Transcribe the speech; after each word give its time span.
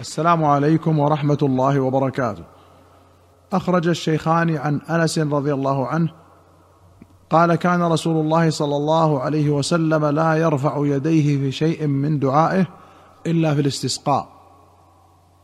السلام 0.00 0.44
عليكم 0.44 0.98
ورحمة 0.98 1.38
الله 1.42 1.80
وبركاته. 1.80 2.42
أخرج 3.52 3.88
الشيخان 3.88 4.56
عن 4.56 4.80
أنس 4.80 5.18
رضي 5.18 5.54
الله 5.54 5.86
عنه 5.86 6.08
قال 7.30 7.54
كان 7.54 7.82
رسول 7.82 8.16
الله 8.16 8.50
صلى 8.50 8.76
الله 8.76 9.20
عليه 9.20 9.50
وسلم 9.50 10.06
لا 10.06 10.34
يرفع 10.34 10.76
يديه 10.78 11.38
في 11.38 11.52
شيء 11.52 11.86
من 11.86 12.18
دعائه 12.18 12.66
إلا 13.26 13.54
في 13.54 13.60
الاستسقاء 13.60 14.28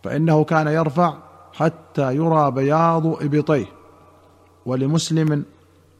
فإنه 0.04 0.44
كان 0.44 0.66
يرفع 0.66 1.14
حتى 1.52 2.16
يرى 2.16 2.50
بياض 2.50 3.06
إبطيه. 3.06 3.66
ولمسلم 4.66 5.44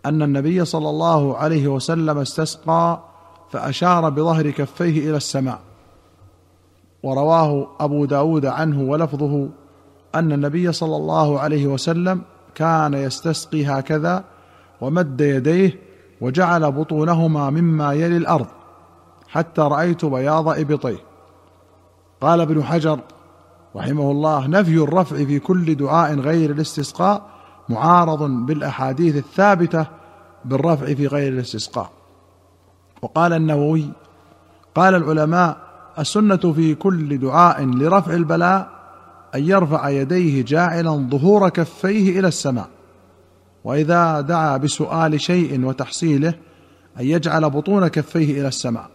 أن 0.07 0.23
النبي 0.23 0.65
صلى 0.65 0.91
الله 0.91 1.37
عليه 1.37 1.69
وسلم 1.69 2.19
استسقى 2.19 3.01
فأشار 3.51 4.09
بظهر 4.09 4.51
كفيه 4.51 5.09
إلى 5.11 5.17
السماء. 5.17 5.61
ورواه 7.03 7.69
أبو 7.81 8.05
داود 8.05 8.47
عنه 8.47 8.83
ولفظه 8.83 9.49
أن 10.15 10.33
النبي 10.33 10.73
صلى 10.73 10.97
الله 10.97 11.41
عليه 11.41 11.67
وسلم 11.67 12.23
كان 12.55 12.95
يستسقي 12.95 13.67
هكذا 13.67 14.25
ومد 14.81 15.21
يديه 15.21 15.79
وجعل 16.21 16.73
بطونهما 16.73 17.51
مما 17.51 17.93
يلي 17.93 18.17
الأرض 18.17 18.47
حتى 19.29 19.61
رأيت 19.63 20.05
بياض 20.05 20.49
إبطيه. 20.49 20.99
قال 22.21 22.41
ابن 22.41 22.65
حجر 22.65 23.01
رحمه 23.77 24.11
الله 24.11 24.47
نفي 24.47 24.77
الرفع 24.77 25.17
في 25.17 25.39
كل 25.39 25.75
دعاء 25.75 26.15
غير 26.15 26.51
الاستسقاء 26.51 27.23
معارض 27.69 28.23
بالأحاديث 28.23 29.17
الثابتة 29.17 29.87
بالرفع 30.45 30.87
في 30.95 31.07
غير 31.07 31.33
الاستسقاء. 31.33 31.91
وقال 33.03 33.33
النووي 33.33 33.91
قال 34.75 34.95
العلماء 34.95 35.72
السنة 35.99 36.37
في 36.37 36.75
كل 36.75 37.19
دعاء 37.19 37.65
لرفع 37.65 38.15
البلاء 38.15 38.69
أن 39.35 39.45
يرفع 39.45 39.89
يديه 39.89 40.45
جاعلا 40.45 41.09
ظهور 41.11 41.49
كفيه 41.49 42.19
إلى 42.21 42.29
السماء. 42.29 42.69
وإذا 43.65 44.21
دعا 44.21 44.57
بسؤال 44.57 45.21
شيء 45.21 45.65
وتحصيله 45.65 46.35
أن 47.01 47.07
يجعل 47.07 47.51
بطون 47.51 47.89
كفيه 47.89 48.41
إلى 48.41 48.49
السماء. 48.49 48.91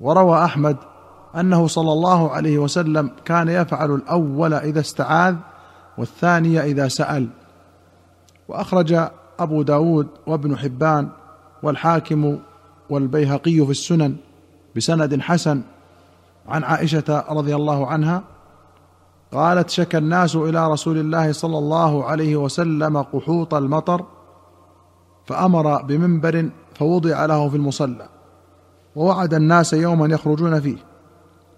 وروى 0.00 0.44
أحمد 0.44 0.76
أنه 1.36 1.66
صلى 1.66 1.92
الله 1.92 2.30
عليه 2.30 2.58
وسلم 2.58 3.10
كان 3.24 3.48
يفعل 3.48 3.94
الأول 3.94 4.54
إذا 4.54 4.80
استعاذ 4.80 5.34
والثاني 5.98 6.60
إذا 6.60 6.88
سأل. 6.88 7.28
وأخرج 8.48 9.08
أبو 9.38 9.62
داود 9.62 10.06
وابن 10.26 10.58
حبان 10.58 11.08
والحاكم 11.62 12.38
والبيهقي 12.90 13.64
في 13.64 13.70
السنن 13.70 14.16
بسند 14.76 15.20
حسن 15.20 15.62
عن 16.48 16.64
عائشة 16.64 17.24
رضي 17.30 17.54
الله 17.54 17.86
عنها 17.86 18.22
قالت 19.32 19.70
شكى 19.70 19.98
الناس 19.98 20.36
إلى 20.36 20.72
رسول 20.72 20.98
الله 20.98 21.32
صلى 21.32 21.58
الله 21.58 22.04
عليه 22.04 22.36
وسلم 22.36 23.02
قحوط 23.02 23.54
المطر 23.54 24.04
فأمر 25.26 25.82
بمنبر 25.82 26.50
فوضع 26.74 27.26
له 27.26 27.48
في 27.48 27.56
المصلى 27.56 28.08
ووعد 28.96 29.34
الناس 29.34 29.72
يوما 29.72 30.06
يخرجون 30.06 30.60
فيه 30.60 30.76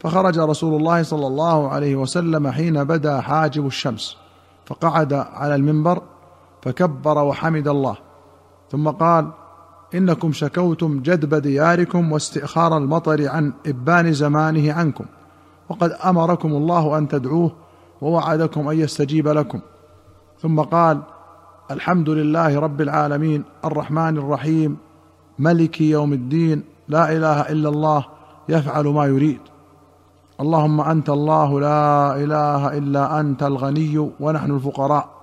فخرج 0.00 0.38
رسول 0.38 0.74
الله 0.74 1.02
صلى 1.02 1.26
الله 1.26 1.68
عليه 1.68 1.96
وسلم 1.96 2.50
حين 2.50 2.84
بدا 2.84 3.20
حاجب 3.20 3.66
الشمس 3.66 4.16
فقعد 4.66 5.12
على 5.12 5.54
المنبر 5.54 6.02
فكبر 6.62 7.18
وحمد 7.18 7.68
الله 7.68 7.96
ثم 8.70 8.88
قال 8.88 9.30
إنكم 9.94 10.32
شكوتم 10.32 11.00
جدب 11.00 11.34
دياركم 11.34 12.12
واستئخار 12.12 12.76
المطر 12.76 13.28
عن 13.28 13.52
إبان 13.66 14.12
زمانه 14.12 14.72
عنكم. 14.72 15.04
وقد 15.68 15.90
أمركم 15.90 16.52
الله 16.52 16.98
أن 16.98 17.08
تدعوه 17.08 17.52
ووعدكم 18.00 18.68
أن 18.68 18.80
يستجيب 18.80 19.28
لكم. 19.28 19.60
ثم 20.42 20.60
قال 20.60 21.02
الحمد 21.70 22.08
لله 22.08 22.60
رب 22.60 22.80
العالمين 22.80 23.44
الرحمن 23.64 24.18
الرحيم 24.18 24.76
ملك 25.38 25.80
يوم 25.80 26.12
الدين 26.12 26.62
لا 26.88 27.12
إله 27.12 27.40
إلا 27.40 27.68
الله 27.68 28.04
يفعل 28.48 28.86
ما 28.86 29.06
يريد. 29.06 29.40
اللهم 30.40 30.80
أنت 30.80 31.10
الله 31.10 31.60
لا 31.60 32.16
إله 32.16 32.78
إلا 32.78 33.20
أنت 33.20 33.42
الغني 33.42 34.10
ونحن 34.20 34.50
الفقراء. 34.50 35.19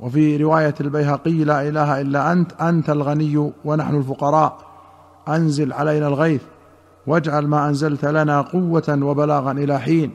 وفي 0.00 0.36
رواية 0.36 0.74
البيهقي 0.80 1.44
لا 1.44 1.68
إله 1.68 2.00
إلا 2.00 2.32
أنت 2.32 2.52
أنت 2.60 2.90
الغني 2.90 3.52
ونحن 3.64 3.96
الفقراء. 3.96 4.58
أنزل 5.28 5.72
علينا 5.72 6.08
الغيث 6.08 6.42
واجعل 7.06 7.46
ما 7.46 7.68
أنزلت 7.68 8.04
لنا 8.04 8.40
قوة 8.40 8.98
وبلاغا 9.02 9.52
إلى 9.52 9.78
حين. 9.78 10.14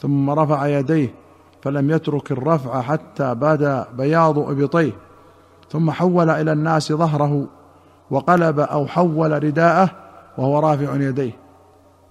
ثم 0.00 0.30
رفع 0.30 0.66
يديه 0.66 1.14
فلم 1.62 1.90
يترك 1.90 2.32
الرفع 2.32 2.80
حتى 2.80 3.34
بدا 3.34 3.86
بياض 3.96 4.38
أبطيه. 4.38 4.92
ثم 5.70 5.90
حول 5.90 6.30
إلى 6.30 6.52
الناس 6.52 6.92
ظهره 6.92 7.46
وقلب 8.10 8.60
أو 8.60 8.86
حول 8.86 9.44
رداءه 9.44 9.90
وهو 10.38 10.58
رافع 10.58 10.94
يديه. 10.94 11.32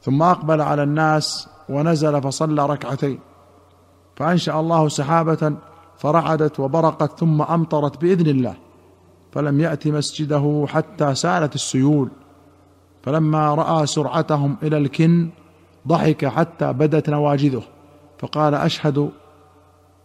ثم 0.02 0.22
أقبل 0.22 0.62
على 0.62 0.84
الناس 0.84 1.50
ونزل 1.70 2.22
فصلى 2.22 2.66
ركعتين. 2.66 3.20
فأنشأ 4.16 4.60
الله 4.60 4.88
سحابة 4.88 5.54
فرعدت 6.02 6.60
وبرقت 6.60 7.20
ثم 7.20 7.42
أمطرت 7.42 8.02
بإذن 8.02 8.28
الله. 8.28 8.56
فلم 9.32 9.60
يأت 9.60 9.88
مسجده 9.88 10.66
حتى 10.68 11.16
سالت 11.16 11.56
السيول. 11.56 12.10
فلما 13.04 13.56
رأى 13.56 13.86
سرعتهم 13.86 14.58
إلى 14.64 14.78
الكن 14.78 15.30
ضحك 15.88 16.26
حتى 16.26 16.74
بدت 16.74 17.10
نواجذه. 17.10 17.64
فقال 18.20 18.56
أشهد 18.56 19.10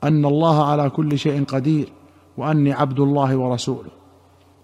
أن 0.04 0.24
الله 0.24 0.64
على 0.64 0.90
كل 0.90 1.18
شيء 1.18 1.44
قدير 1.44 1.92
وأني 2.36 2.72
عبد 2.72 3.00
الله 3.00 3.36
ورسوله. 3.36 3.90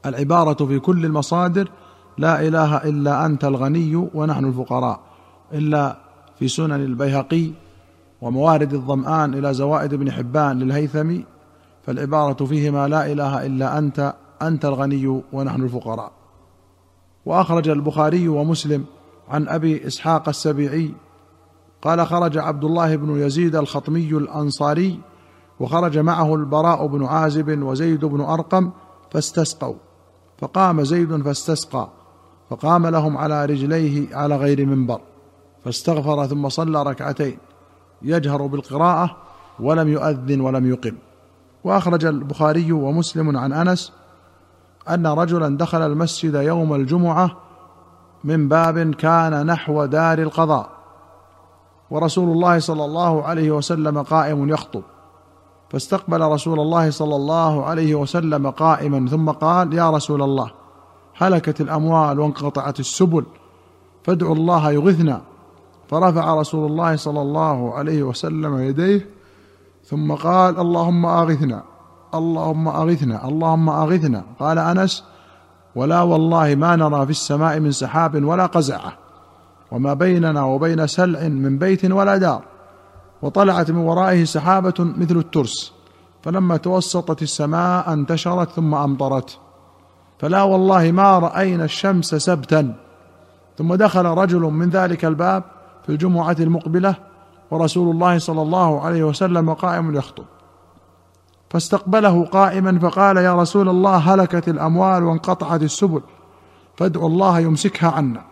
العبارة 0.07 0.67
في 0.67 0.79
كل 0.79 1.05
المصادر 1.05 1.69
لا 2.19 2.49
إله 2.49 2.77
إلا 2.77 3.27
أنت 3.27 3.45
الغني 3.45 4.09
ونحن 4.15 4.45
الفقراء 4.45 5.01
إلا 5.53 5.97
في 6.39 6.49
سنن 6.49 6.73
البيهقي 6.73 7.51
وموارد 8.23 8.75
الظمآن 8.75 9.35
إلى 9.35 9.55
زوائد 9.55 9.93
ابن 9.93 10.13
حبان 10.13 10.59
للهيثمي 10.59 11.25
فالعبارة 11.87 12.45
فيهما 12.45 12.89
لا 12.89 13.13
إله 13.13 13.47
إلا 13.47 13.79
أنت 13.79 14.15
أنت 14.43 14.65
الغني 14.65 15.23
ونحن 15.33 15.63
الفقراء. 15.63 16.13
وأخرج 17.27 17.69
البخاري 17.69 18.29
ومسلم 18.29 18.85
عن 19.29 19.49
أبي 19.49 19.87
إسحاق 19.87 20.29
السبيعي 20.29 20.95
قال 21.83 22.07
خرج 22.07 22.39
عبد 22.39 22.65
الله 22.65 22.97
بن 22.97 23.21
يزيد 23.21 23.57
الخطمي 23.57 24.09
الأنصاري 24.09 25.01
وخرج 25.61 25.99
معه 25.99 26.35
البراء 26.35 26.87
بن 26.87 27.05
عازب 27.05 27.63
وزيد 27.63 28.05
بن 28.05 28.21
أرقم 28.21 28.71
فاستسقوا. 29.11 29.75
فقام 30.39 30.85
زيد 30.85 31.23
فاستسقى 31.23 31.89
فقام 32.51 32.87
لهم 32.87 33.17
على 33.17 33.45
رجليه 33.45 34.17
على 34.17 34.37
غير 34.37 34.67
منبر 34.67 35.01
فاستغفر 35.65 36.27
ثم 36.27 36.49
صلى 36.49 36.83
ركعتين. 36.83 37.39
يجهر 38.05 38.47
بالقراءة 38.47 39.17
ولم 39.61 39.89
يؤذن 39.89 40.41
ولم 40.41 40.71
يقم. 40.71 40.95
وأخرج 41.65 42.05
البخاري 42.05 42.73
ومسلم 42.73 43.37
عن 43.37 43.53
أنس 43.53 43.93
أن 44.89 45.07
رجلا 45.07 45.57
دخل 45.57 45.83
المسجد 45.83 46.35
يوم 46.35 46.75
الجمعة 46.75 47.31
من 48.25 48.49
باب 48.49 48.95
كان 48.95 49.47
نحو 49.47 49.85
دار 49.85 50.19
القضاء. 50.19 50.69
ورسول 51.91 52.29
الله 52.29 52.59
صلى 52.59 52.85
الله 52.85 53.23
عليه 53.25 53.51
وسلم 53.51 54.03
قائم 54.03 54.49
يخطب. 54.49 54.83
فاستقبل 55.71 56.21
رسول 56.21 56.61
الله 56.61 56.91
صلى 56.91 57.17
الله 57.17 57.65
عليه 57.65 57.95
وسلم 57.95 58.51
قائما 58.51 59.09
ثم 59.09 59.31
قال 59.31 59.75
يا 59.75 59.91
رسول 59.91 60.23
الله 60.23 60.51
هلكت 61.17 61.61
الأموال 61.61 62.21
وانقطعت 62.21 62.81
السبل 62.81 63.25
فادعوا 64.05 64.35
الله 64.35 64.71
يغثنا. 64.73 65.21
فرفع 65.93 66.35
رسول 66.35 66.71
الله 66.71 66.97
صلى 66.97 67.23
الله 67.23 67.75
عليه 67.75 68.03
وسلم 68.03 68.59
يديه 68.59 69.07
ثم 69.85 70.13
قال 70.13 70.59
اللهم 70.59 71.07
أغثنا 71.07 71.63
اللهم 72.15 72.69
أغثنا 72.69 73.29
اللهم 73.29 73.69
أغثنا. 73.69 74.25
قال 74.41 74.59
أنس 74.59 75.05
ولا 75.75 76.03
والله 76.03 76.55
ما 76.55 76.77
نرى 76.77 77.05
في 77.05 77.11
السماء 77.11 77.61
من 77.61 77.73
سحاب 77.73 78.25
ولا 78.25 78.47
قزعة 78.47 78.93
وما 79.73 79.95
بيننا 79.95 80.45
وبين 80.45 80.87
سلع 80.87 81.29
من 81.29 81.59
بيت 81.59 81.85
ولا 81.85 82.17
دار 82.17 82.43
وطلعت 83.23 83.71
من 83.71 83.79
ورائه 83.79 84.25
سحابة 84.25 84.75
مثل 84.79 85.17
الترس 85.17 85.73
فلما 86.23 86.57
توسطت 86.57 87.23
السماء 87.23 87.93
انتشرت 87.93 88.51
ثم 88.51 88.75
أمطرت. 88.75 89.39
فلا 90.19 90.43
والله 90.43 90.93
ما 90.93 91.19
رأينا 91.19 91.65
الشمس 91.65 92.15
سبتا 92.15 92.75
ثم 93.59 93.75
دخل 93.75 94.05
رجل 94.05 94.41
من 94.41 94.71
ذلك 94.71 95.05
الباب 95.05 95.62
في 95.87 95.89
الجمعة 95.89 96.37
المقبلة 96.41 96.95
ورسول 97.51 97.95
الله 97.95 98.19
صلى 98.19 98.43
الله 98.43 98.81
عليه 98.81 99.05
وسلم 99.05 99.55
قائم 99.55 99.97
يخطب. 99.97 100.25
فاستقبله 101.51 102.25
قائما 102.25 102.79
فقال 102.79 103.17
يا 103.17 103.35
رسول 103.35 103.69
الله 103.69 103.97
هلكت 103.97 104.49
الأموال 104.49 105.05
وانقطعت 105.05 105.63
السبل 105.63 106.03
فادعوا 106.77 107.09
الله 107.09 107.41
يمسكها 107.41 107.91
عنا. 107.91 108.23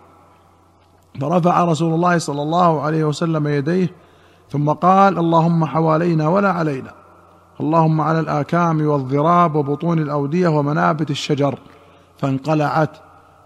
فرفع 1.21 1.65
رسول 1.65 1.95
الله 1.95 2.19
صلى 2.19 2.43
الله 2.43 2.83
عليه 2.83 3.05
وسلم 3.05 3.49
يديه 3.49 3.95
ثم 4.51 4.71
قال 4.71 5.19
اللهم 5.19 5.65
حوالينا 5.65 6.29
ولا 6.29 6.53
علينا 6.53 6.95
اللهم 7.61 8.01
على 8.01 8.21
الآكام 8.21 8.87
والضراب 8.87 9.55
وبطون 9.55 9.99
الأودية 9.99 10.49
ومنابت 10.49 11.11
الشجر 11.11 11.59
فانقلعت 12.19 12.97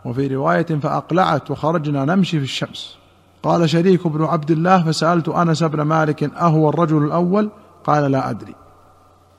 وفي 0.04 0.26
رواية 0.26 0.66
فأقلعت 0.66 1.50
وخرجنا 1.50 2.04
نمشي 2.04 2.38
في 2.38 2.44
الشمس. 2.44 2.98
قال 3.44 3.70
شريك 3.70 4.06
بن 4.06 4.24
عبد 4.24 4.50
الله 4.50 4.84
فسألت 4.84 5.28
أنس 5.28 5.62
بن 5.62 5.82
مالك 5.82 6.22
أهو 6.34 6.68
الرجل 6.68 7.04
الأول؟ 7.04 7.50
قال 7.84 8.12
لا 8.12 8.30
أدري. 8.30 8.54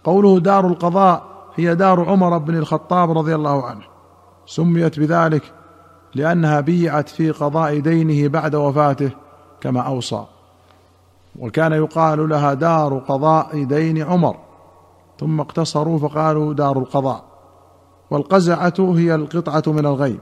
قوله 0.04 0.40
دار 0.40 0.68
القضاء 0.68 1.24
هي 1.56 1.76
دار 1.76 2.10
عمر 2.10 2.38
بن 2.38 2.58
الخطاب 2.58 3.18
رضي 3.18 3.36
الله 3.36 3.66
عنه. 3.66 3.84
سميت 4.46 5.00
بذلك 5.00 5.44
لأنها 6.16 6.60
بيعت 6.60 7.10
في 7.10 7.32
قضاء 7.32 7.80
دينه 7.80 8.28
بعد 8.28 8.56
وفاته 8.56 9.10
كما 9.62 9.82
أوصى. 9.82 10.26
وكان 11.40 11.74
يقال 11.74 12.30
لها 12.30 12.54
دار 12.54 12.98
قضاء 12.98 13.64
دين 13.64 14.04
عمر. 14.04 14.36
ثم 15.20 15.40
اقتصروا 15.40 16.00
فقالوا 16.00 16.54
دار 16.54 16.80
القضاء. 16.80 17.24
والقزعة 18.12 18.74
هي 18.80 19.16
القطعة 19.16 19.64
من 19.68 19.86
الغيب. 19.86 20.20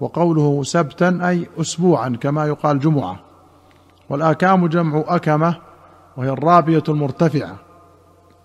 وقوله 0.00 0.62
سبتا 0.62 1.18
أي 1.22 1.48
اسبوعا 1.60 2.08
كما 2.08 2.46
يقال 2.46 2.80
جمعة. 2.80 3.16
والآكام 4.10 4.66
جمع 4.66 5.04
أكمة 5.06 5.56
وهي 6.16 6.30
الرابية 6.30 6.82
المرتفعة 6.88 7.56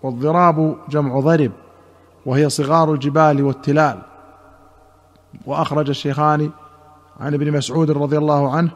والضراب 0.02 0.76
جمع 0.88 1.20
ضرب 1.20 1.52
وهي 2.26 2.48
صغار 2.48 2.92
الجبال 2.92 3.42
والتلال. 3.42 3.98
وأخرج 5.46 5.88
الشيخان 5.88 6.50
عن 7.20 7.34
ابن 7.34 7.52
مسعود 7.52 7.90
رضي 7.90 8.18
الله 8.18 8.50
عنه 8.50 8.70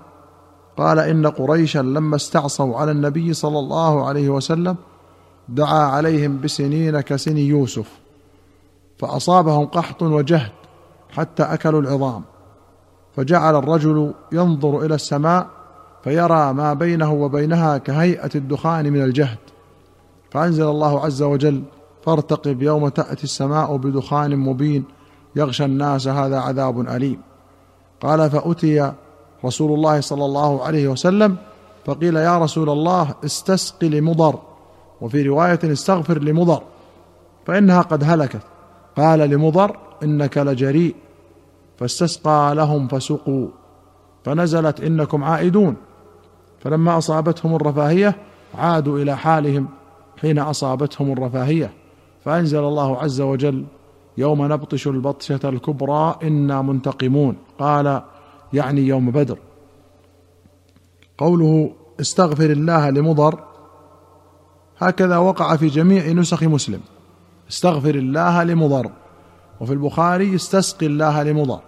قال 0.76 0.98
إن 0.98 1.26
قريشا 1.26 1.78
لما 1.78 2.16
استعصوا 2.16 2.78
على 2.78 2.90
النبي 2.90 3.32
صلى 3.32 3.58
الله 3.58 4.06
عليه 4.06 4.28
وسلم 4.28 4.76
دعا 5.48 5.78
عليهم 5.78 6.40
بسنين 6.40 7.00
كسن 7.00 7.38
يوسف 7.38 7.98
فأصابهم 8.98 9.66
قحط 9.66 10.02
وجهد 10.02 10.52
حتى 11.10 11.42
أكلوا 11.42 11.80
العظام. 11.80 12.22
فجعل 13.16 13.56
الرجل 13.56 14.14
ينظر 14.32 14.80
إلى 14.80 14.94
السماء 14.94 15.46
فيرى 16.04 16.52
ما 16.52 16.74
بينه 16.74 17.12
وبينها 17.12 17.78
كهيئة 17.78 18.30
الدخان 18.34 18.92
من 18.92 19.02
الجهد. 19.02 19.38
فأنزل 20.30 20.64
الله 20.68 21.04
عز 21.04 21.22
وجل 21.22 21.62
فارتقب 22.04 22.62
يوم 22.62 22.88
تأتي 22.88 23.24
السماء 23.24 23.76
بدخان 23.76 24.36
مبين 24.36 24.84
يغشى 25.36 25.64
الناس 25.64 26.08
هذا 26.08 26.38
عذاب 26.38 26.80
أليم. 26.80 27.20
قال 28.00 28.30
فأتي 28.30 28.92
رسول 29.44 29.74
الله 29.74 30.00
صلى 30.00 30.24
الله 30.24 30.64
عليه 30.64 30.88
وسلم 30.88 31.36
فقيل 31.86 32.16
يا 32.16 32.38
رسول 32.38 32.70
الله 32.70 33.14
استسق 33.24 33.84
لمضر. 33.84 34.38
وفي 35.00 35.22
رواية 35.22 35.60
استغفر 35.64 36.18
لمضر. 36.18 36.62
فإنها 37.46 37.82
قد 37.82 38.04
هلكت. 38.04 38.42
قال 38.96 39.18
لمضر 39.18 39.76
إنك 40.02 40.38
لجريء. 40.38 40.94
فاستسقى 41.78 42.54
لهم 42.54 42.88
فسقوا 42.88 43.48
فنزلت 44.24 44.80
إنكم 44.80 45.24
عائدون. 45.24 45.76
فلما 46.60 46.98
أصابتهم 46.98 47.56
الرفاهية 47.56 48.16
عادوا 48.54 48.98
إلى 48.98 49.16
حالهم 49.16 49.68
حين 50.20 50.38
أصابتهم 50.38 51.12
الرفاهية. 51.12 51.72
فأنزل 52.24 52.58
الله 52.58 52.98
عز 52.98 53.20
وجل 53.20 53.64
يوم 54.18 54.52
نبطش 54.52 54.86
البطشة 54.86 55.40
الكبرى 55.44 56.18
إنا 56.22 56.62
منتقمون. 56.62 57.36
قال 57.58 58.02
يعني 58.52 58.80
يوم 58.80 59.10
بدر. 59.10 59.38
قوله 61.18 61.72
استغفر 62.00 62.50
الله 62.50 62.90
لمضر 62.90 63.44
هكذا 64.78 65.16
وقع 65.16 65.56
في 65.56 65.66
جميع 65.66 66.12
نسخ 66.12 66.42
مسلم. 66.42 66.80
استغفر 67.50 67.94
الله 67.94 68.44
لمضر. 68.44 68.90
وفي 69.60 69.72
البخاري 69.72 70.34
استسقي 70.34 70.86
الله 70.86 71.22
لمضر 71.22 71.60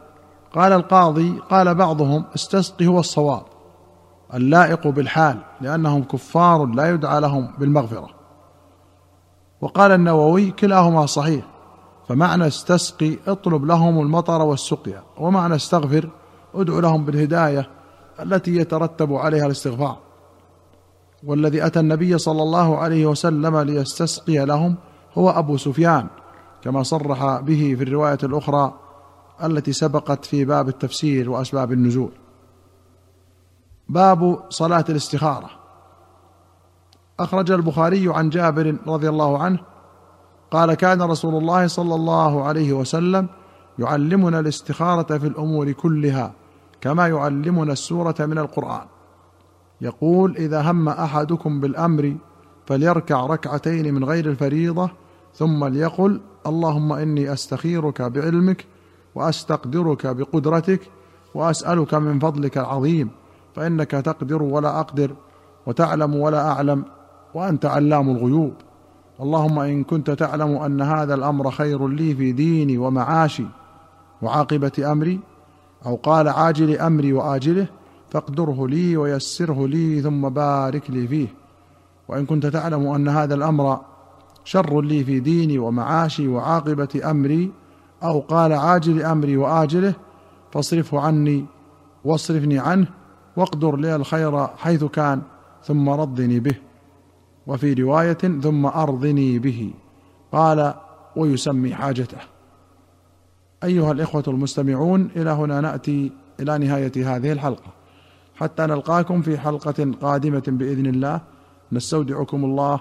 قال 0.54 0.72
القاضي 0.72 1.38
قال 1.50 1.74
بعضهم 1.74 2.24
استسقي 2.34 2.86
هو 2.86 3.00
الصواب 3.00 3.42
اللائق 4.34 4.86
بالحال 4.88 5.36
لأنهم 5.60 6.04
كفار 6.04 6.66
لا 6.66 6.90
يدعى 6.90 7.20
لهم 7.20 7.50
بالمغفرة. 7.58 8.08
وقال 9.60 9.92
النووي 9.92 10.50
كلاهما 10.50 11.06
صحيح 11.06 11.44
فمعنى 12.08 12.46
استسقي 12.46 13.16
اطلب 13.26 13.64
لهم 13.64 14.00
المطر 14.00 14.42
والسقيا 14.42 15.02
ومعنى 15.18 15.54
استغفر 15.54 16.08
ادع 16.54 16.78
لهم 16.78 17.04
بالهداية 17.04 17.68
التي 18.20 18.56
يترتب 18.56 19.12
عليها 19.12 19.46
الاستغفار. 19.46 19.96
والذي 21.26 21.66
أتى 21.66 21.80
النبي 21.80 22.18
صلى 22.18 22.42
الله 22.42 22.78
عليه 22.78 23.06
وسلم 23.06 23.58
ليستسقي 23.58 24.44
لهم 24.46 24.76
هو 25.18 25.30
أبو 25.30 25.56
سفيان 25.56 26.06
كما 26.62 26.82
صرح 26.82 27.40
به 27.40 27.74
في 27.78 27.82
الرواية 27.84 28.18
الأخرى 28.22 28.74
التي 29.44 29.72
سبقت 29.72 30.24
في 30.24 30.44
باب 30.44 30.68
التفسير 30.68 31.30
وأسباب 31.30 31.72
النزول. 31.72 32.10
باب 33.88 34.42
صلاة 34.48 34.84
الاستخارة. 34.88 35.50
أخرج 37.20 37.50
البخاري 37.50 38.12
عن 38.14 38.28
جابر 38.28 38.76
رضي 38.86 39.08
الله 39.08 39.42
عنه 39.42 39.58
قال 40.50 40.74
كان 40.74 41.02
رسول 41.02 41.34
الله 41.34 41.66
صلى 41.66 41.94
الله 41.94 42.44
عليه 42.44 42.72
وسلم 42.72 43.28
يعلمنا 43.78 44.40
الاستخارة 44.40 45.18
في 45.18 45.26
الأمور 45.26 45.72
كلها 45.72 46.32
كما 46.80 47.08
يعلمنا 47.08 47.72
السورة 47.72 48.14
من 48.20 48.38
القرآن. 48.38 48.86
يقول 49.80 50.36
إذا 50.36 50.70
هم 50.70 50.88
أحدكم 50.88 51.60
بالأمر 51.60 52.16
فليركع 52.66 53.26
ركعتين 53.26 53.94
من 53.94 54.04
غير 54.04 54.26
الفريضة 54.26 54.90
ثم 55.34 55.64
ليقل 55.64 56.20
اللهم 56.46 56.92
إني 56.92 57.32
أستخيرك 57.32 58.02
بعلمك 58.02 58.64
وأستقدرك 59.14 60.06
بقدرتك 60.06 60.80
وأسألك 61.34 61.94
من 61.94 62.18
فضلك 62.18 62.58
العظيم 62.58 63.10
فإنك 63.54 63.90
تقدر 63.90 64.42
ولا 64.42 64.80
أقدر 64.80 65.10
وتعلم 65.66 66.14
ولا 66.16 66.50
أعلم 66.50 66.84
وأنت 67.34 67.66
علام 67.66 68.10
الغيوب. 68.10 68.52
اللهم 69.20 69.58
إن 69.58 69.84
كنت 69.84 70.10
تعلم 70.10 70.56
أن 70.56 70.82
هذا 70.82 71.14
الأمر 71.14 71.50
خير 71.50 71.88
لي 71.88 72.14
في 72.14 72.32
ديني 72.32 72.78
ومعاشي 72.78 73.44
وعاقبة 74.22 74.72
أمري 74.92 75.20
أو 75.86 75.96
قال 75.96 76.28
عاجل 76.28 76.78
أمري 76.78 77.12
وآجله 77.12 77.66
فاقدره 78.10 78.68
لي 78.68 78.96
ويسره 78.96 79.66
لي 79.66 80.02
ثم 80.02 80.28
بارك 80.28 80.90
لي 80.90 81.08
فيه. 81.08 81.28
وإن 82.08 82.26
كنت 82.26 82.46
تعلم 82.46 82.86
أن 82.86 83.08
هذا 83.08 83.34
الأمر 83.34 83.80
شر 84.48 84.80
لي 84.80 85.04
في 85.04 85.20
ديني 85.20 85.58
ومعاشي 85.58 86.28
وعاقبة 86.28 87.00
أمري 87.04 87.52
أو 88.02 88.20
قال 88.20 88.52
عاجل 88.52 89.02
أمري 89.02 89.36
وآجله 89.36 89.94
فاصرفه 90.52 91.00
عني 91.00 91.44
واصرفني 92.04 92.58
عنه 92.58 92.86
واقدر 93.36 93.76
لي 93.76 93.96
الخير 93.96 94.46
حيث 94.46 94.84
كان 94.84 95.22
ثم 95.64 95.88
رضني 95.88 96.40
به. 96.40 96.54
وفي 97.46 97.72
رواية 97.72 98.40
ثم 98.42 98.66
أرضني 98.66 99.38
به. 99.38 99.70
قال 100.32 100.74
ويسمي 101.16 101.74
حاجته. 101.74 102.18
أيها 103.64 103.92
الإخوة 103.92 104.24
المستمعون 104.28 105.10
إلى 105.16 105.30
هنا 105.30 105.60
نأتي 105.60 106.12
إلى 106.40 106.58
نهاية 106.58 107.16
هذه 107.16 107.32
الحلقة. 107.32 107.72
حتى 108.36 108.62
نلقاكم 108.62 109.22
في 109.22 109.38
حلقة 109.38 109.92
قادمة 110.02 110.42
بإذن 110.46 110.86
الله. 110.86 111.20
نستودعكم 111.72 112.44
الله 112.44 112.80